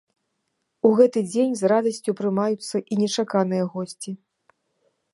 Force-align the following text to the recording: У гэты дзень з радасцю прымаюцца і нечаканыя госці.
У 0.89 0.91
гэты 0.99 1.19
дзень 1.33 1.53
з 1.59 1.69
радасцю 1.73 2.11
прымаюцца 2.23 2.77
і 2.95 3.01
нечаканыя 3.05 3.63
госці. 3.75 4.11